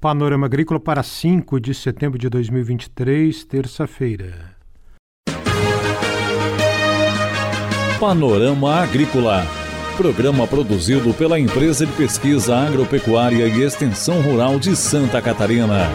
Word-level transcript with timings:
Panorama 0.00 0.46
Agrícola 0.46 0.78
para 0.78 1.02
5 1.02 1.58
de 1.58 1.74
setembro 1.74 2.16
de 2.16 2.28
2023, 2.28 3.44
terça-feira. 3.44 4.56
Panorama 7.98 8.76
Agrícola. 8.76 9.44
Programa 9.96 10.46
produzido 10.46 11.12
pela 11.14 11.36
Empresa 11.36 11.84
de 11.84 11.90
Pesquisa 11.94 12.56
Agropecuária 12.56 13.48
e 13.48 13.60
Extensão 13.60 14.22
Rural 14.22 14.60
de 14.60 14.76
Santa 14.76 15.20
Catarina. 15.20 15.88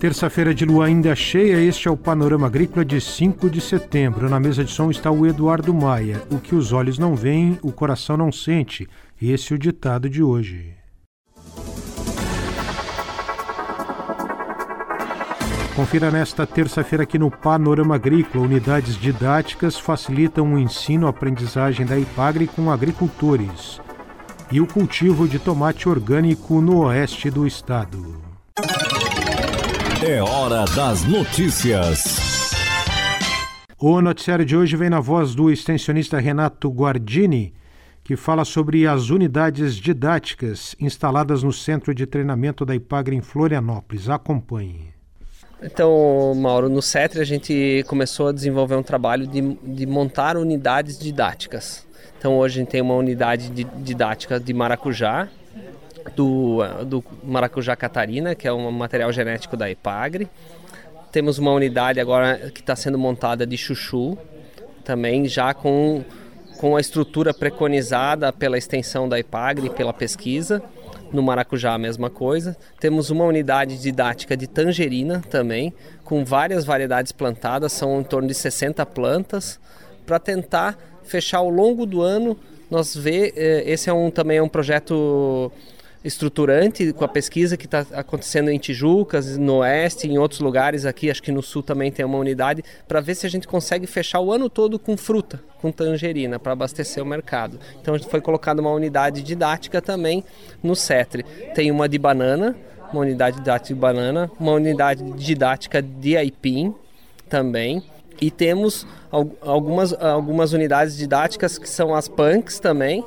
Terça-feira 0.00 0.54
de 0.54 0.64
lua 0.64 0.86
ainda 0.86 1.14
cheia, 1.14 1.60
este 1.60 1.86
é 1.86 1.90
o 1.90 1.96
Panorama 1.96 2.46
Agrícola 2.46 2.82
de 2.82 2.98
5 2.98 3.50
de 3.50 3.60
setembro. 3.60 4.30
Na 4.30 4.40
mesa 4.40 4.64
de 4.64 4.70
som 4.70 4.90
está 4.90 5.10
o 5.10 5.26
Eduardo 5.26 5.74
Maia. 5.74 6.22
O 6.30 6.38
que 6.38 6.54
os 6.54 6.72
olhos 6.72 6.98
não 6.98 7.14
veem, 7.14 7.58
o 7.60 7.70
coração 7.70 8.16
não 8.16 8.32
sente. 8.32 8.88
Esse 9.20 9.52
é 9.52 9.56
o 9.56 9.58
ditado 9.58 10.08
de 10.08 10.22
hoje. 10.22 10.72
Confira 15.76 16.10
nesta 16.10 16.46
terça-feira 16.46 17.02
aqui 17.02 17.18
no 17.18 17.30
Panorama 17.30 17.94
Agrícola. 17.94 18.46
Unidades 18.46 18.96
didáticas 18.96 19.78
facilitam 19.78 20.54
o 20.54 20.58
ensino-aprendizagem 20.58 21.84
da 21.84 21.98
IPAGRE 21.98 22.46
com 22.46 22.70
agricultores. 22.70 23.78
E 24.50 24.62
o 24.62 24.66
cultivo 24.66 25.28
de 25.28 25.38
tomate 25.38 25.90
orgânico 25.90 26.62
no 26.62 26.86
oeste 26.86 27.30
do 27.30 27.46
estado. 27.46 28.29
É 30.02 30.22
hora 30.22 30.64
das 30.74 31.04
notícias. 31.04 32.50
O 33.78 34.00
noticiário 34.00 34.46
de 34.46 34.56
hoje 34.56 34.74
vem 34.74 34.88
na 34.88 34.98
voz 34.98 35.34
do 35.34 35.50
extensionista 35.50 36.18
Renato 36.18 36.70
Guardini, 36.70 37.52
que 38.02 38.16
fala 38.16 38.46
sobre 38.46 38.86
as 38.86 39.10
unidades 39.10 39.76
didáticas 39.76 40.74
instaladas 40.80 41.42
no 41.42 41.52
Centro 41.52 41.94
de 41.94 42.06
Treinamento 42.06 42.64
da 42.64 42.74
IPAGRE 42.74 43.14
em 43.14 43.20
Florianópolis. 43.20 44.08
Acompanhe. 44.08 44.88
Então, 45.62 46.34
Mauro, 46.34 46.70
no 46.70 46.80
CETRE 46.80 47.20
a 47.20 47.24
gente 47.24 47.84
começou 47.86 48.28
a 48.28 48.32
desenvolver 48.32 48.76
um 48.76 48.82
trabalho 48.82 49.26
de, 49.26 49.54
de 49.62 49.84
montar 49.84 50.38
unidades 50.38 50.98
didáticas. 50.98 51.86
Então, 52.18 52.38
hoje 52.38 52.56
a 52.56 52.60
gente 52.60 52.70
tem 52.70 52.80
uma 52.80 52.94
unidade 52.94 53.50
didática 53.50 54.40
de 54.40 54.54
maracujá, 54.54 55.28
do, 56.14 56.58
do 56.84 57.04
maracujá 57.22 57.76
catarina, 57.76 58.34
que 58.34 58.46
é 58.46 58.52
um 58.52 58.70
material 58.70 59.12
genético 59.12 59.56
da 59.56 59.70
Epagre. 59.70 60.28
Temos 61.12 61.38
uma 61.38 61.52
unidade 61.52 61.98
agora 61.98 62.50
que 62.54 62.60
está 62.60 62.76
sendo 62.76 62.98
montada 62.98 63.46
de 63.46 63.56
chuchu, 63.56 64.16
também 64.84 65.26
já 65.26 65.52
com, 65.52 66.04
com 66.58 66.76
a 66.76 66.80
estrutura 66.80 67.34
preconizada 67.34 68.32
pela 68.32 68.56
extensão 68.56 69.08
da 69.08 69.18
Epagre 69.18 69.66
e 69.66 69.70
pela 69.70 69.92
pesquisa. 69.92 70.62
No 71.12 71.22
maracujá 71.24 71.74
a 71.74 71.78
mesma 71.78 72.08
coisa. 72.08 72.56
Temos 72.78 73.10
uma 73.10 73.24
unidade 73.24 73.82
didática 73.82 74.36
de 74.36 74.46
tangerina 74.46 75.20
também, 75.28 75.74
com 76.04 76.24
várias 76.24 76.64
variedades 76.64 77.10
plantadas, 77.10 77.72
são 77.72 78.00
em 78.00 78.04
torno 78.04 78.28
de 78.28 78.34
60 78.34 78.86
plantas, 78.86 79.58
para 80.06 80.20
tentar 80.20 80.78
fechar 81.02 81.38
ao 81.38 81.50
longo 81.50 81.84
do 81.84 82.00
ano. 82.00 82.38
Nós 82.70 82.94
vê, 82.94 83.32
eh, 83.36 83.64
esse 83.66 83.90
é 83.90 83.92
um 83.92 84.08
também 84.08 84.38
é 84.38 84.42
um 84.42 84.48
projeto 84.48 85.50
estruturante 86.02 86.92
com 86.92 87.04
a 87.04 87.08
pesquisa 87.08 87.56
que 87.56 87.66
está 87.66 87.84
acontecendo 87.92 88.50
em 88.50 88.58
Tijucas, 88.58 89.36
no 89.36 89.58
oeste, 89.58 90.08
em 90.08 90.18
outros 90.18 90.40
lugares 90.40 90.86
aqui, 90.86 91.10
acho 91.10 91.22
que 91.22 91.30
no 91.30 91.42
sul 91.42 91.62
também 91.62 91.92
tem 91.92 92.04
uma 92.04 92.18
unidade, 92.18 92.64
para 92.88 93.00
ver 93.00 93.14
se 93.14 93.26
a 93.26 93.30
gente 93.30 93.46
consegue 93.46 93.86
fechar 93.86 94.20
o 94.20 94.32
ano 94.32 94.48
todo 94.48 94.78
com 94.78 94.96
fruta, 94.96 95.42
com 95.60 95.70
tangerina, 95.70 96.38
para 96.38 96.52
abastecer 96.52 97.02
o 97.02 97.06
mercado. 97.06 97.58
Então 97.80 97.98
foi 97.98 98.20
colocado 98.20 98.60
uma 98.60 98.70
unidade 98.70 99.22
didática 99.22 99.82
também 99.82 100.24
no 100.62 100.74
CETRE. 100.74 101.24
Tem 101.54 101.70
uma 101.70 101.88
de 101.88 101.98
banana, 101.98 102.56
uma 102.92 103.02
unidade 103.02 103.36
didática 103.36 103.74
de 103.74 103.80
banana, 103.80 104.30
uma 104.38 104.52
unidade 104.52 105.02
didática 105.12 105.82
de 105.82 106.16
aipim 106.16 106.74
também. 107.28 107.82
E 108.20 108.30
temos 108.30 108.86
algumas, 109.40 109.94
algumas 109.94 110.52
unidades 110.52 110.96
didáticas 110.96 111.56
que 111.56 111.68
são 111.68 111.94
as 111.94 112.06
punks 112.06 112.58
também, 112.58 113.04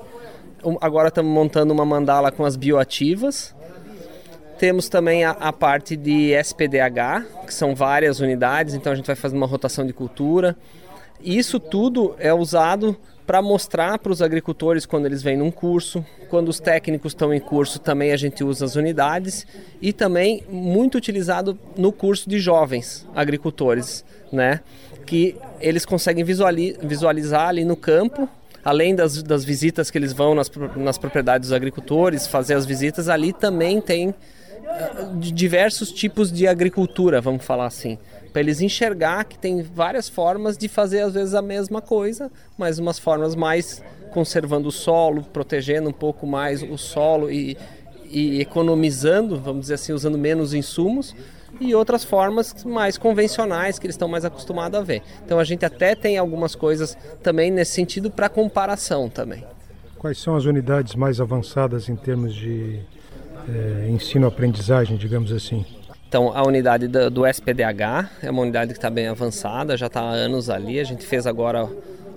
agora 0.82 1.10
estamos 1.10 1.32
montando 1.32 1.74
uma 1.74 1.86
mandala 1.86 2.32
com 2.32 2.46
as 2.46 2.56
bioativas. 2.56 3.56
Temos 4.58 4.88
também 4.88 5.24
a, 5.24 5.32
a, 5.32 5.52
parte 5.52 5.96
de 5.96 6.32
SPDH, 6.32 7.46
que 7.46 7.54
são 7.54 7.76
várias 7.76 8.20
unidades, 8.20 8.74
então 8.74 8.94
a 8.94 8.96
gente 8.96 9.08
vai 9.08 9.16
fazer 9.16 9.36
uma 9.36 9.48
rotação 9.48 9.86
de 9.86 9.92
cultura. 9.92 10.56
Isso 11.22 11.60
tudo 11.60 12.16
é 12.20 12.34
usado 12.34 12.96
para 13.26 13.42
mostrar 13.42 13.98
para 14.00 14.12
os 14.12 14.22
agricultores 14.22 14.86
quando 14.86 15.06
eles 15.06 15.24
vêm 15.24 15.38
num 15.38 15.52
curso, 15.52 16.06
quando 16.30 16.50
os 16.50 16.60
técnicos 16.60 17.12
estão 17.12 17.34
em 17.34 17.40
curso 17.40 17.80
também 17.80 18.12
a 18.12 18.18
gente 18.18 18.44
usa 18.44 18.66
as 18.66 18.76
unidades 18.76 19.48
e 19.82 19.94
também 19.94 20.44
muito 20.50 20.98
utilizado 20.98 21.58
no 21.78 21.92
curso 21.92 22.30
de 22.30 22.40
jovens 22.40 23.08
agricultores, 23.16 24.04
né? 24.32 24.60
Que 25.06 25.38
eles 25.62 25.86
conseguem 25.86 26.24
visualizar 26.24 27.48
ali 27.48 27.64
no 27.64 27.76
campo 27.76 28.28
além 28.64 28.96
das, 28.96 29.22
das 29.22 29.44
visitas 29.44 29.92
que 29.92 29.98
eles 29.98 30.14
vão 30.14 30.34
nas, 30.34 30.50
nas 30.76 30.98
propriedades 30.98 31.50
dos 31.50 31.56
agricultores, 31.56 32.28
fazer 32.28 32.54
as 32.54 32.66
visitas, 32.66 33.10
ali 33.10 33.34
também 33.34 33.82
tem 33.82 34.10
uh, 34.10 34.14
diversos 35.18 35.92
tipos 35.92 36.32
de 36.32 36.48
agricultura, 36.48 37.20
vamos 37.20 37.44
falar 37.44 37.66
assim. 37.66 37.98
Para 38.32 38.42
eles 38.42 38.62
enxergar 38.62 39.26
que 39.26 39.38
tem 39.38 39.62
várias 39.62 40.10
formas 40.10 40.58
de 40.58 40.68
fazer 40.68 41.02
às 41.02 41.14
vezes 41.14 41.34
a 41.34 41.42
mesma 41.42 41.82
coisa, 41.82 42.32
mas 42.58 42.80
umas 42.80 42.98
formas 42.98 43.36
mais 43.36 43.84
conservando 44.12 44.70
o 44.70 44.72
solo, 44.72 45.24
protegendo 45.24 45.90
um 45.90 45.94
pouco 45.94 46.26
mais 46.26 46.64
o 46.64 46.78
solo 46.78 47.30
e, 47.30 47.58
e 48.10 48.40
economizando, 48.40 49.40
vamos 49.40 49.62
dizer 49.62 49.76
assim, 49.76 49.92
usando 49.92 50.18
menos 50.18 50.54
insumos 50.54 51.16
e 51.60 51.74
outras 51.76 52.04
formas 52.04 52.64
mais 52.64 52.98
convencionais 52.98 53.78
que 53.80 53.86
eles 53.86 53.96
estão 53.96 54.08
mais 54.08 54.26
acostumados 54.26 54.80
a 54.80 54.84
ver. 54.84 55.02
Então 55.26 55.40
a 55.40 55.44
gente 55.44 55.66
até 55.66 55.96
tem 55.96 56.18
algumas 56.18 56.56
coisas 56.56 56.98
também 57.22 57.52
nesse 57.52 57.72
sentido 57.72 58.10
para 58.10 58.30
comparação 58.30 59.10
também. 59.10 59.44
Quais 59.98 60.18
são 60.18 60.36
as 60.36 60.46
unidades 60.46 60.96
mais 60.96 61.22
avançadas 61.22 61.88
em 61.88 61.96
termos 61.96 62.34
de 62.34 62.80
é, 63.48 63.90
ensino-aprendizagem, 63.90 64.98
digamos 64.98 65.32
assim? 65.32 65.66
Então, 66.08 66.32
a 66.36 66.46
unidade 66.46 66.88
do, 66.88 67.10
do 67.10 67.26
SPDH 67.26 68.10
é 68.22 68.30
uma 68.30 68.44
unidade 68.44 68.72
que 68.72 68.78
está 68.78 68.90
bem 68.90 69.08
avançada, 69.08 69.76
já 69.76 69.88
está 69.88 70.02
há 70.02 70.12
anos 70.12 70.48
ali. 70.48 70.80
A 70.80 70.84
gente 70.84 71.06
fez 71.08 71.26
agora 71.26 71.68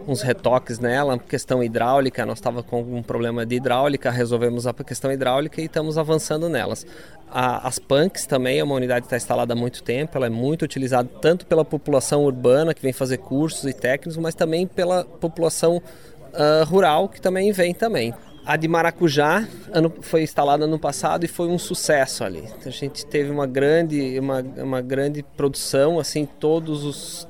uns 0.06 0.22
retoques 0.22 0.78
nela, 0.78 1.18
questão 1.18 1.62
hidráulica, 1.62 2.24
nós 2.24 2.38
estava 2.38 2.62
com 2.62 2.80
um 2.80 3.02
problema 3.02 3.44
de 3.44 3.56
hidráulica, 3.56 4.10
resolvemos 4.10 4.66
a 4.66 4.72
questão 4.72 5.10
hidráulica 5.10 5.60
e 5.60 5.64
estamos 5.64 5.98
avançando 5.98 6.48
nelas. 6.48 6.86
A, 7.28 7.66
as 7.66 7.78
punks 7.78 8.24
também 8.24 8.60
é 8.60 8.64
uma 8.64 8.74
unidade 8.76 9.00
que 9.02 9.06
está 9.06 9.16
instalada 9.16 9.52
há 9.52 9.56
muito 9.56 9.82
tempo, 9.82 10.16
ela 10.16 10.26
é 10.26 10.30
muito 10.30 10.64
utilizada 10.64 11.08
tanto 11.20 11.44
pela 11.46 11.64
população 11.64 12.24
urbana 12.24 12.72
que 12.72 12.82
vem 12.82 12.92
fazer 12.92 13.18
cursos 13.18 13.64
e 13.64 13.72
técnicos, 13.72 14.16
mas 14.16 14.34
também 14.34 14.66
pela 14.66 15.04
população 15.04 15.78
uh, 15.78 16.64
rural 16.66 17.08
que 17.08 17.20
também 17.20 17.50
vem 17.50 17.74
também. 17.74 18.14
A 18.46 18.54
de 18.56 18.68
Maracujá 18.68 19.44
ano, 19.72 19.92
foi 20.00 20.22
instalada 20.22 20.68
no 20.68 20.78
passado 20.78 21.24
e 21.24 21.28
foi 21.28 21.48
um 21.48 21.58
sucesso 21.58 22.22
ali. 22.22 22.44
A 22.64 22.70
gente 22.70 23.04
teve 23.04 23.28
uma 23.28 23.44
grande, 23.44 24.18
uma, 24.20 24.40
uma 24.40 24.80
grande 24.80 25.24
produção, 25.36 25.98
assim, 25.98 26.24
todos 26.38 26.84
os, 26.84 27.28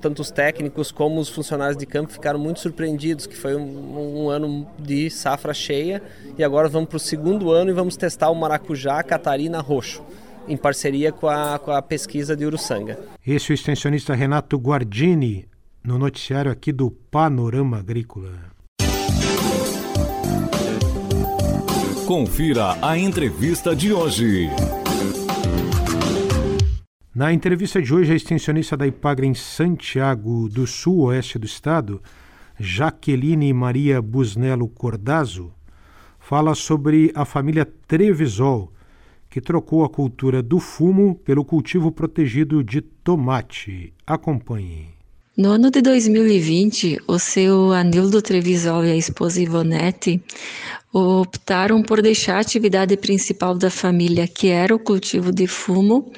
tanto 0.00 0.22
os 0.22 0.32
técnicos 0.32 0.90
como 0.90 1.20
os 1.20 1.28
funcionários 1.28 1.76
de 1.76 1.86
campo 1.86 2.12
ficaram 2.12 2.38
muito 2.40 2.58
surpreendidos, 2.58 3.26
que 3.26 3.36
foi 3.36 3.54
um, 3.54 4.24
um 4.24 4.28
ano 4.28 4.66
de 4.76 5.08
safra 5.08 5.54
cheia 5.54 6.02
e 6.36 6.42
agora 6.42 6.68
vamos 6.68 6.88
para 6.88 6.96
o 6.96 7.00
segundo 7.00 7.52
ano 7.52 7.70
e 7.70 7.72
vamos 7.72 7.96
testar 7.96 8.28
o 8.30 8.34
Maracujá 8.34 9.00
Catarina 9.04 9.60
Roxo 9.60 10.02
em 10.48 10.56
parceria 10.56 11.12
com 11.12 11.28
a, 11.28 11.58
com 11.60 11.70
a 11.70 11.80
pesquisa 11.80 12.36
de 12.36 12.44
Uruçanga. 12.44 12.98
Esse 13.26 13.50
é 13.50 13.52
o 13.52 13.54
extensionista 13.54 14.14
Renato 14.14 14.58
Guardini, 14.58 15.46
no 15.82 15.96
noticiário 15.96 16.50
aqui 16.50 16.72
do 16.72 16.90
Panorama 16.90 17.78
Agrícola. 17.78 18.53
Confira 22.06 22.76
a 22.82 22.98
entrevista 22.98 23.74
de 23.74 23.92
hoje. 23.92 24.48
Na 27.14 27.32
entrevista 27.32 27.80
de 27.80 27.94
hoje, 27.94 28.12
a 28.12 28.14
extensionista 28.14 28.76
da 28.76 28.86
Ipagre 28.86 29.26
em 29.26 29.34
Santiago 29.34 30.48
do 30.48 30.66
Sul, 30.66 31.02
oeste 31.04 31.38
do 31.38 31.46
estado, 31.46 32.02
Jaqueline 32.58 33.52
Maria 33.52 34.02
Busnello 34.02 34.68
Cordazo, 34.68 35.52
fala 36.18 36.54
sobre 36.54 37.12
a 37.14 37.24
família 37.24 37.64
Trevisol, 37.64 38.72
que 39.30 39.40
trocou 39.40 39.84
a 39.84 39.88
cultura 39.88 40.42
do 40.42 40.60
fumo 40.60 41.14
pelo 41.16 41.44
cultivo 41.44 41.90
protegido 41.90 42.62
de 42.62 42.80
tomate. 42.80 43.92
Acompanhe. 44.06 44.93
No 45.36 45.50
ano 45.50 45.68
de 45.68 45.82
2020, 45.82 47.00
o 47.08 47.18
seu 47.18 47.72
Anildo 47.72 48.22
Trevisol 48.22 48.84
e 48.84 48.92
a 48.92 48.96
esposa 48.96 49.42
Ivonete 49.42 50.22
optaram 50.92 51.82
por 51.82 52.00
deixar 52.00 52.36
a 52.36 52.40
atividade 52.40 52.96
principal 52.96 53.52
da 53.56 53.68
família, 53.68 54.28
que 54.28 54.46
era 54.46 54.72
o 54.72 54.78
cultivo 54.78 55.32
de 55.32 55.48
fumo, 55.48 56.12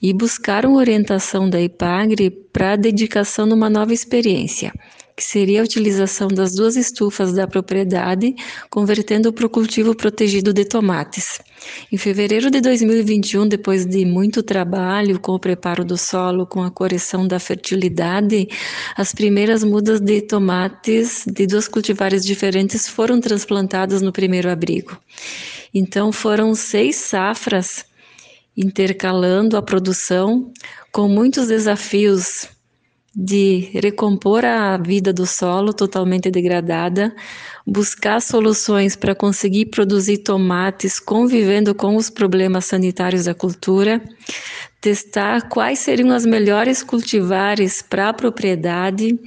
e 0.00 0.12
buscaram 0.12 0.76
orientação 0.76 1.50
da 1.50 1.60
IPAGRE 1.60 2.30
para 2.30 2.76
dedicação 2.76 3.44
numa 3.44 3.68
nova 3.68 3.92
experiência, 3.92 4.72
que 5.16 5.22
seria 5.22 5.60
a 5.60 5.64
utilização 5.64 6.28
das 6.28 6.54
duas 6.54 6.76
estufas 6.76 7.32
da 7.32 7.46
propriedade, 7.46 8.34
convertendo 8.68 9.32
para 9.32 9.46
o 9.46 9.50
cultivo 9.50 9.94
protegido 9.94 10.52
de 10.52 10.64
tomates. 10.64 11.40
Em 11.90 11.96
fevereiro 11.96 12.50
de 12.50 12.60
2021, 12.60 13.46
depois 13.46 13.86
de 13.86 14.04
muito 14.04 14.42
trabalho 14.42 15.20
com 15.20 15.32
o 15.32 15.38
preparo 15.38 15.84
do 15.84 15.96
solo, 15.96 16.46
com 16.46 16.62
a 16.62 16.70
correção 16.70 17.26
da 17.26 17.38
fertilidade, 17.38 18.48
as 18.96 19.12
primeiras 19.12 19.62
mudas 19.62 20.00
de 20.00 20.20
tomates 20.20 21.24
de 21.26 21.46
duas 21.46 21.68
cultivares 21.68 22.24
diferentes 22.24 22.88
foram 22.88 23.20
transplantadas 23.20 24.02
no 24.02 24.12
primeiro 24.12 24.50
abrigo. 24.50 24.98
Então 25.72 26.12
foram 26.12 26.54
seis 26.54 26.96
safras 26.96 27.84
intercalando 28.56 29.56
a 29.56 29.62
produção 29.62 30.52
com 30.92 31.08
muitos 31.08 31.48
desafios 31.48 32.48
de 33.14 33.70
recompor 33.74 34.44
a 34.44 34.76
vida 34.76 35.12
do 35.12 35.26
solo 35.26 35.72
totalmente 35.72 36.30
degradada, 36.30 37.14
buscar 37.66 38.20
soluções 38.20 38.96
para 38.96 39.14
conseguir 39.14 39.66
produzir 39.66 40.18
tomates 40.18 40.98
convivendo 40.98 41.74
com 41.74 41.96
os 41.96 42.10
problemas 42.10 42.64
sanitários 42.64 43.26
da 43.26 43.34
cultura, 43.34 44.02
testar 44.80 45.48
quais 45.48 45.78
seriam 45.78 46.10
as 46.10 46.26
melhores 46.26 46.82
cultivares 46.82 47.80
para 47.80 48.08
a 48.08 48.12
propriedade, 48.12 49.18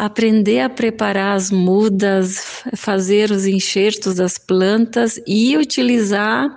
aprender 0.00 0.60
a 0.60 0.70
preparar 0.70 1.36
as 1.36 1.50
mudas, 1.50 2.64
fazer 2.74 3.30
os 3.30 3.44
enxertos 3.44 4.14
das 4.14 4.38
plantas 4.38 5.20
e 5.26 5.58
utilizar 5.58 6.48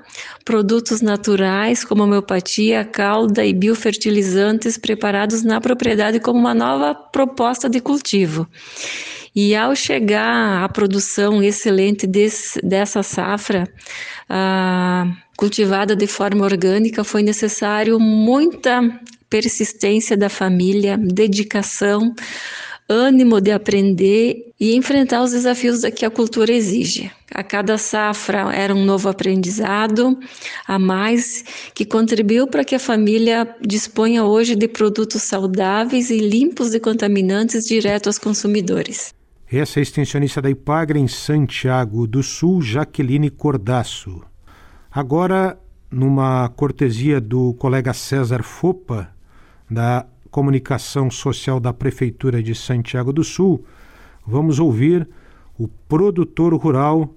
produtos 0.46 1.02
naturais 1.02 1.84
como 1.84 2.04
homeopatia, 2.04 2.86
calda 2.86 3.46
e 3.46 3.52
biofertilizantes 3.54 4.78
preparados 4.78 5.44
na 5.44 5.60
propriedade 5.60 6.22
como 6.22 6.40
uma 6.40 6.54
nova 6.54 6.96
proposta 6.96 7.70
de 7.70 7.82
cultivo. 7.82 8.48
E 9.36 9.54
ao 9.54 9.76
chegar 9.76 10.64
à 10.64 10.70
produção 10.70 11.44
excelente 11.44 12.08
desse, 12.08 12.62
dessa 12.66 13.04
safra, 13.04 13.68
ah, 14.30 15.06
cultivada 15.36 15.98
de 15.98 16.08
forma 16.08 16.46
orgânica, 16.46 17.04
foi 17.04 17.22
necessário 17.22 18.00
muita 18.00 18.80
persistência 19.30 20.16
da 20.16 20.30
família, 20.30 20.98
dedicação, 20.98 22.14
ânimo 22.88 23.40
de 23.40 23.52
aprender 23.52 24.52
e 24.60 24.76
enfrentar 24.76 25.24
os 25.24 25.32
desafios 25.32 25.82
que 25.96 26.06
a 26.06 26.10
cultura 26.10 26.52
exige. 26.52 27.12
A 27.34 27.44
cada 27.44 27.78
safra 27.78 28.54
era 28.54 28.74
um 28.74 28.86
novo 28.86 29.10
aprendizado 29.10 30.18
a 30.68 30.78
mais 30.78 31.44
que 31.74 31.86
contribuiu 31.86 32.48
para 32.48 32.64
que 32.64 32.76
a 32.76 32.80
família 32.80 33.56
disponha 33.62 34.24
hoje 34.24 34.56
de 34.56 34.68
produtos 34.68 35.24
saudáveis 35.24 36.10
e 36.10 36.18
limpos 36.18 36.72
de 36.72 36.80
contaminantes 36.80 37.66
direto 37.66 38.08
aos 38.08 38.20
consumidores. 38.20 39.14
Essa 39.52 39.80
é 39.80 39.82
a 39.82 39.84
extensionista 39.84 40.42
da 40.42 40.50
Ipagra 40.50 40.98
em 40.98 41.08
Santiago 41.08 42.08
do 42.08 42.24
Sul, 42.24 42.62
Jaqueline 42.62 43.30
Cordaço. 43.30 44.22
Agora, 44.92 45.60
numa 45.92 46.50
cortesia 46.50 47.22
do 47.22 47.54
colega 47.56 47.94
César 47.94 48.44
Fopa, 48.44 49.14
da 49.70 50.06
Comunicação 50.34 51.12
Social 51.12 51.60
da 51.60 51.72
Prefeitura 51.72 52.42
de 52.42 52.56
Santiago 52.56 53.14
do 53.14 53.24
Sul, 53.24 53.64
vamos 54.26 54.58
ouvir 54.58 55.08
o 55.60 55.68
produtor 55.68 56.56
rural 56.56 57.14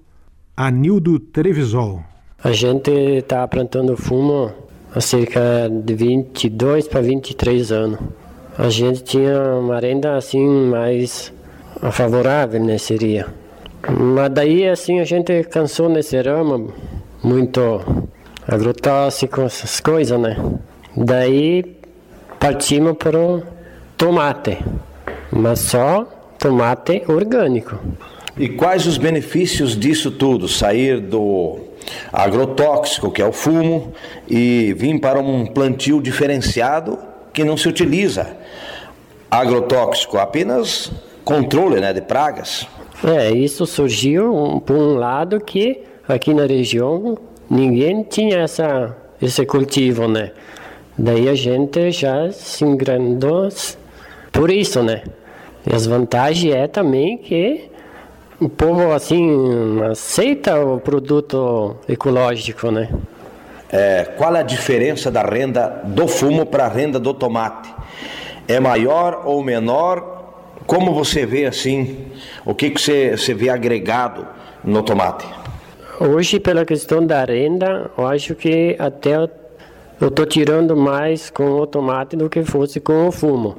Anildo 0.55 1.19
Trevisol. 1.19 2.03
A 2.43 2.51
gente 2.51 2.91
está 2.91 3.47
plantando 3.47 3.97
fumo 3.97 4.51
há 4.93 5.01
cerca 5.01 5.67
de 5.67 5.95
22 5.95 6.87
para 6.87 7.01
23 7.01 7.71
anos. 7.71 7.99
A 8.55 8.69
gente 8.69 9.03
tinha 9.03 9.55
uma 9.55 9.79
renda 9.79 10.15
assim 10.15 10.47
mais 10.69 11.33
favorável, 11.91 12.63
né, 12.63 12.77
seria. 12.77 13.25
Mas 13.99 14.29
daí 14.29 14.69
assim 14.69 14.99
a 14.99 15.03
gente 15.03 15.43
cansou 15.45 15.89
nesse 15.89 16.21
ramo, 16.21 16.71
muito 17.23 17.81
agrotóxico, 18.47 19.41
essas 19.41 19.79
coisas, 19.79 20.19
né? 20.19 20.37
Daí 20.95 21.76
partimos 22.39 22.95
para 22.97 23.17
o 23.19 23.43
tomate, 23.97 24.57
mas 25.31 25.59
só 25.59 26.03
tomate 26.37 27.03
orgânico. 27.07 27.79
E 28.37 28.49
quais 28.49 28.85
os 28.85 28.97
benefícios 28.97 29.77
disso 29.77 30.11
tudo? 30.11 30.47
Sair 30.47 30.99
do 30.99 31.59
agrotóxico, 32.11 33.11
que 33.11 33.21
é 33.21 33.25
o 33.25 33.31
fumo, 33.31 33.93
e 34.27 34.73
vir 34.77 34.99
para 34.99 35.19
um 35.19 35.45
plantio 35.45 36.01
diferenciado 36.01 36.99
que 37.33 37.43
não 37.43 37.57
se 37.57 37.67
utiliza 37.67 38.35
agrotóxico, 39.29 40.17
apenas 40.17 40.91
controle 41.23 41.81
né, 41.81 41.91
de 41.93 42.01
pragas. 42.01 42.67
É, 43.03 43.31
isso 43.31 43.65
surgiu 43.65 44.33
um, 44.33 44.59
por 44.59 44.75
um 44.75 44.95
lado 44.95 45.39
que 45.39 45.81
aqui 46.07 46.33
na 46.33 46.45
região 46.45 47.17
ninguém 47.49 48.03
tinha 48.03 48.39
essa, 48.39 48.95
esse 49.21 49.45
cultivo, 49.45 50.07
né? 50.07 50.31
Daí 50.97 51.29
a 51.29 51.35
gente 51.35 51.91
já 51.91 52.31
se 52.31 52.65
engrandou 52.65 53.49
por 54.31 54.49
isso, 54.49 54.81
né? 54.81 55.03
E 55.65 55.75
as 55.75 55.85
vantagens 55.85 56.55
é 56.55 56.67
também 56.67 57.17
que 57.17 57.69
o 58.39 58.49
povo 58.49 58.91
assim 58.91 59.79
aceita 59.83 60.59
o 60.59 60.79
produto 60.79 61.75
ecológico, 61.87 62.71
né? 62.71 62.89
É, 63.71 64.05
qual 64.17 64.35
é 64.35 64.39
a 64.39 64.43
diferença 64.43 65.11
da 65.11 65.21
renda 65.21 65.81
do 65.83 66.07
fumo 66.07 66.45
para 66.45 66.65
a 66.65 66.69
renda 66.69 66.99
do 66.99 67.13
tomate? 67.13 67.71
É 68.47 68.59
maior 68.59 69.23
ou 69.25 69.43
menor? 69.43 70.15
Como 70.65 70.93
você 70.93 71.25
vê 71.25 71.45
assim? 71.45 72.07
O 72.45 72.55
que, 72.55 72.71
que 72.71 72.81
você, 72.81 73.11
você 73.11 73.33
vê 73.33 73.49
agregado 73.49 74.25
no 74.63 74.81
tomate? 74.81 75.27
Hoje, 75.99 76.39
pela 76.39 76.65
questão 76.65 77.05
da 77.05 77.23
renda, 77.23 77.91
eu 77.97 78.07
acho 78.07 78.35
que 78.35 78.75
até 78.79 79.27
eu 79.99 80.09
estou 80.09 80.25
tirando 80.25 80.75
mais 80.75 81.29
com 81.29 81.59
o 81.59 81.67
tomate 81.67 82.15
do 82.15 82.29
que 82.29 82.43
fosse 82.43 82.79
com 82.79 83.07
o 83.07 83.11
fumo. 83.11 83.57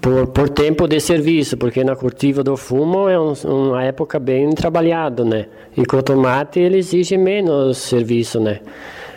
Por, 0.00 0.26
por 0.26 0.48
tempo 0.48 0.88
de 0.88 0.98
serviço, 0.98 1.56
porque 1.56 1.84
na 1.84 1.94
cultiva 1.94 2.42
do 2.42 2.56
fumo 2.56 3.08
é 3.08 3.18
um, 3.18 3.32
uma 3.44 3.84
época 3.84 4.18
bem 4.18 4.50
trabalhada, 4.50 5.24
né? 5.24 5.46
E 5.76 5.86
com 5.86 5.98
o 5.98 6.02
tomate 6.02 6.58
ele 6.58 6.78
exige 6.78 7.16
menos 7.16 7.78
serviço, 7.78 8.40
né? 8.40 8.60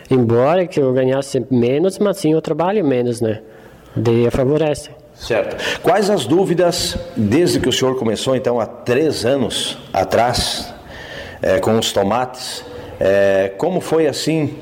Embora 0.08 0.68
que 0.68 0.78
eu 0.78 0.92
ganhasse 0.92 1.44
menos, 1.50 1.98
mas 1.98 2.18
sim 2.18 2.32
eu 2.32 2.40
trabalho 2.40 2.84
menos, 2.84 3.20
né? 3.20 3.40
Daí 3.96 4.30
favorece. 4.30 4.90
Certo. 5.14 5.56
Quais 5.82 6.08
as 6.08 6.24
dúvidas, 6.24 6.96
desde 7.16 7.58
que 7.58 7.68
o 7.68 7.72
senhor 7.72 7.96
começou, 7.98 8.34
então, 8.36 8.58
há 8.58 8.66
três 8.66 9.24
anos 9.26 9.76
atrás, 9.92 10.72
é, 11.42 11.58
com 11.58 11.76
os 11.78 11.92
tomates, 11.92 12.64
é, 12.98 13.52
como 13.58 13.80
foi 13.80 14.06
assim 14.06 14.56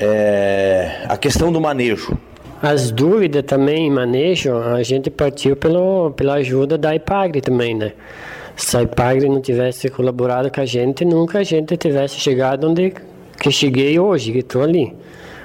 é, 0.00 1.04
a 1.08 1.16
questão 1.16 1.50
do 1.50 1.60
manejo. 1.60 2.16
As 2.60 2.90
dúvidas 2.90 3.44
também 3.44 3.86
em 3.86 3.90
manejo, 3.90 4.56
a 4.56 4.82
gente 4.82 5.10
partiu 5.10 5.54
pelo, 5.54 6.10
pela 6.12 6.34
ajuda 6.34 6.76
da 6.76 6.94
IPAGRE 6.94 7.40
também, 7.40 7.74
né? 7.74 7.92
Se 8.56 8.76
a 8.76 8.82
IPAGRE 8.82 9.28
não 9.28 9.40
tivesse 9.40 9.88
colaborado 9.88 10.50
com 10.50 10.60
a 10.60 10.64
gente, 10.64 11.04
nunca 11.04 11.38
a 11.38 11.44
gente 11.44 11.76
tivesse 11.76 12.18
chegado 12.18 12.68
onde 12.68 12.92
que 13.38 13.52
cheguei 13.52 13.98
hoje, 13.98 14.32
que 14.32 14.38
estou 14.38 14.62
ali. 14.62 14.92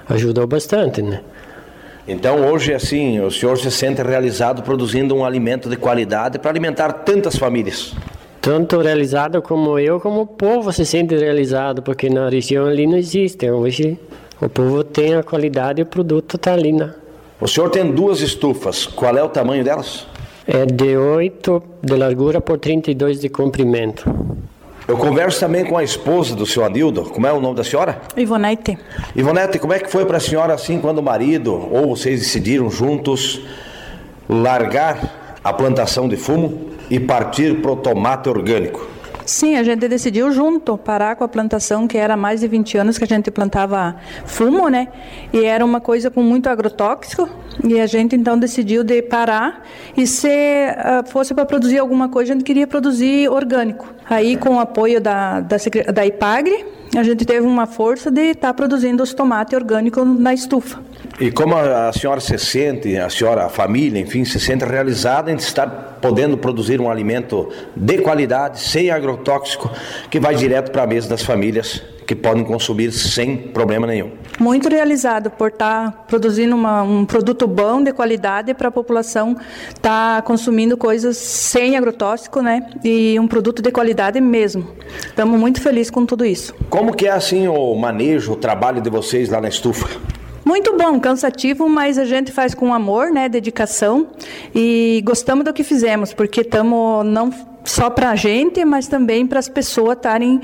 Ajudou 0.10 0.48
bastante, 0.48 1.02
né? 1.04 1.22
Então 2.08 2.52
hoje 2.52 2.74
assim, 2.74 3.20
o 3.20 3.30
senhor 3.30 3.58
se 3.58 3.70
sente 3.70 4.02
realizado 4.02 4.64
produzindo 4.64 5.16
um 5.16 5.24
alimento 5.24 5.70
de 5.70 5.78
qualidade 5.78 6.40
para 6.40 6.50
alimentar 6.50 6.92
tantas 6.92 7.36
famílias. 7.36 7.94
Tanto 8.42 8.82
realizado 8.82 9.42
como 9.42 9.80
eu, 9.80 10.02
como 10.02 10.22
o 10.22 10.28
povo 10.28 10.74
se 10.74 10.86
sente 10.86 11.16
realizado, 11.16 11.82
porque 11.82 12.10
na 12.10 12.28
região 12.28 12.66
ali 12.66 12.86
não 12.86 12.98
existe. 12.98 13.50
Hoje 13.50 13.98
o 14.46 14.50
povo 14.50 14.84
tem 14.84 15.16
a 15.16 15.24
qualidade 15.24 15.82
e 15.82 15.84
o 15.84 15.86
produto 15.86 16.36
está 16.36 16.54
ali, 16.54 16.72
né? 16.72 16.94
O 17.40 17.48
senhor 17.48 17.70
tem 17.70 17.92
duas 17.92 18.22
estufas. 18.22 18.86
Qual 18.86 19.18
é 19.18 19.24
o 19.24 19.30
tamanho 19.30 19.64
delas? 19.64 20.06
É 20.46 20.66
de 20.66 20.98
8 20.98 21.64
de 21.82 21.96
largura 21.96 22.42
por 22.42 22.58
32 22.58 23.20
de 23.22 23.30
comprimento. 23.30 24.14
Eu 24.86 24.98
converso 24.98 25.40
também 25.40 25.64
com 25.64 25.78
a 25.78 25.84
esposa 25.84 26.36
do 26.36 26.46
seu 26.46 26.66
Anildo. 26.66 27.04
Como 27.04 27.26
é 27.26 27.32
o 27.32 27.40
nome 27.40 27.56
da 27.56 27.64
senhora? 27.64 28.02
Ivonete. 28.18 28.78
Ivonete, 29.16 29.58
como 29.58 29.72
é 29.72 29.80
que 29.80 29.90
foi 29.90 30.06
para 30.06 30.18
a 30.18 30.20
senhora 30.20 30.54
assim 30.54 30.80
quando 30.80 30.98
o 30.98 31.04
marido 31.04 31.54
ou 31.54 31.96
vocês 31.96 32.20
decidiram 32.20 32.70
juntos 32.70 33.42
largar 34.28 35.38
a 35.42 35.54
plantação 35.54 36.10
de 36.10 36.18
fumo 36.18 36.72
e 36.90 37.00
partir 37.00 37.62
para 37.62 37.72
o 37.72 37.78
tomate 37.78 38.28
orgânico? 38.28 38.86
Sim, 39.26 39.56
a 39.56 39.64
gente 39.64 39.88
decidiu 39.88 40.32
junto 40.32 40.78
parar 40.78 41.16
com 41.16 41.24
a 41.24 41.28
plantação, 41.28 41.88
que 41.88 41.98
era 41.98 42.18
mais 42.18 42.42
de 42.42 42.48
20 42.48 42.78
anos 42.78 42.98
que 42.98 43.04
a 43.04 43.08
gente 43.08 43.32
plantava 43.32 43.96
fumo, 44.26 44.68
né? 44.68 44.90
E 45.32 45.44
era 45.46 45.64
uma 45.64 45.80
coisa 45.80 46.12
com 46.12 46.22
muito 46.22 46.48
agrotóxico. 46.48 47.30
E 47.64 47.80
a 47.80 47.86
gente 47.86 48.16
então 48.16 48.38
decidiu 48.38 48.84
de 48.84 49.02
parar 49.02 49.64
e 49.96 50.08
se 50.08 50.28
uh, 50.28 51.08
fosse 51.10 51.34
para 51.34 51.46
produzir 51.46 51.78
alguma 51.78 52.10
coisa, 52.10 52.34
a 52.34 52.36
gente 52.36 52.44
queria 52.44 52.66
produzir 52.66 53.30
orgânico. 53.30 53.88
Aí, 54.10 54.36
com 54.36 54.56
o 54.56 54.60
apoio 54.60 55.00
da, 55.00 55.40
da, 55.40 55.58
da 55.94 56.06
IPAGRE, 56.06 56.66
a 56.96 57.04
gente 57.04 57.26
teve 57.26 57.46
uma 57.46 57.66
força 57.66 58.12
de 58.12 58.32
estar 58.32 58.50
tá 58.50 58.54
produzindo 58.54 59.04
os 59.04 59.14
tomates 59.14 59.54
orgânicos 59.54 60.06
na 60.20 60.34
estufa. 60.34 60.80
E 61.20 61.32
como 61.32 61.56
a, 61.56 61.94
senhora 61.94 62.20
se 62.20 62.38
sente, 62.38 62.98
a 62.98 63.10
senhora, 63.10 63.46
a 63.46 63.50
família, 63.50 64.00
enfim, 64.00 64.26
se 64.26 64.40
sente 64.40 64.66
realizada 64.66 65.32
em 65.32 65.36
estar 65.36 65.68
podendo 66.02 66.38
produzir 66.38 66.82
um 66.82 66.90
alimento 66.90 67.50
de 67.76 68.00
qualidade, 68.00 68.60
sem 68.60 68.90
agrotóxico, 68.90 69.70
que 70.10 70.20
vai 70.20 70.36
direto 70.36 70.72
para 70.72 70.84
a 70.84 70.88
mesa 70.88 71.08
das 71.08 71.22
famílias 71.22 71.84
que 72.06 72.16
podem 72.16 72.44
consumir 72.44 72.92
sem 72.92 73.38
problema 73.38 73.88
nenhum. 73.88 74.12
Muito 74.40 74.68
realizado 74.68 75.30
por 75.30 75.50
estar 75.50 75.92
tá 75.92 75.98
produzindo 76.08 76.56
uma, 76.56 76.82
um 76.84 77.06
produto 77.06 77.48
bom, 77.48 77.82
de 77.82 77.94
qualidade, 77.94 78.54
para 78.54 78.68
a 78.68 78.72
população 78.72 79.38
estar 79.70 80.18
tá 80.18 80.22
consumindo 80.22 80.76
coisas 80.76 81.16
sem 81.16 81.78
agrotóxico, 81.78 82.42
né? 82.42 82.68
E 82.84 83.18
um 83.20 83.28
produto 83.28 83.62
de 83.62 83.72
qualidade 83.72 84.20
mesmo. 84.20 84.68
Estamos 85.06 85.40
muito 85.40 85.62
felizes 85.62 85.92
com 85.92 86.06
tudo 86.06 86.26
isso. 86.26 86.54
Como 86.70 86.94
que 86.94 87.08
é 87.08 87.12
assim 87.12 87.48
o 87.48 87.76
manejo, 87.76 88.34
o 88.34 88.36
trabalho 88.36 88.82
de 88.82 88.90
vocês 88.90 89.30
lá 89.30 89.40
na 89.40 89.48
estufa? 89.48 89.88
Muito 90.54 90.78
bom, 90.78 91.00
cansativo, 91.00 91.68
mas 91.68 91.98
a 91.98 92.06
gente 92.06 92.32
faz 92.32 92.54
com 92.54 92.72
amor, 92.72 93.10
né, 93.10 93.28
dedicação 93.28 94.10
e 94.54 95.02
gostamos 95.04 95.44
do 95.44 95.52
que 95.52 95.64
fizemos, 95.64 96.14
porque 96.14 96.42
estamos 96.42 97.04
não 97.08 97.32
só 97.66 97.90
para 97.90 98.12
a 98.12 98.16
gente, 98.16 98.64
mas 98.64 98.88
também 98.88 99.26
para 99.26 99.40
as 99.40 99.50
pessoas 99.50 99.98
estarem 99.98 100.40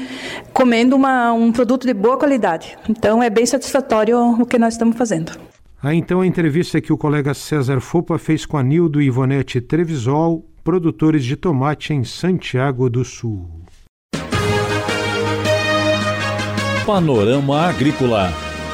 comendo 0.51 0.95
uma, 0.95 1.31
um 1.33 1.51
produto 1.51 1.85
de 1.85 1.93
boa 1.93 2.17
qualidade. 2.17 2.75
Então 2.89 3.21
é 3.21 3.29
bem 3.29 3.45
satisfatório 3.45 4.17
o 4.17 4.47
que 4.47 4.57
nós 4.57 4.73
estamos 4.73 4.97
fazendo. 4.97 5.33
Ah, 5.79 5.93
então 5.93 6.21
a 6.21 6.25
entrevista 6.25 6.81
que 6.81 6.91
o 6.91 6.97
colega 6.97 7.35
César 7.35 7.79
Fopa 7.79 8.17
fez 8.17 8.47
com 8.47 8.57
a 8.57 8.63
Nildo 8.63 8.99
e 8.99 9.05
Ivonete 9.05 9.61
Trevisol, 9.61 10.43
produtores 10.63 11.23
de 11.23 11.35
tomate 11.35 11.93
em 11.93 12.03
Santiago 12.03 12.89
do 12.89 13.05
Sul. 13.05 13.47
Panorama 16.83 17.67
Agrícola. 17.67 18.48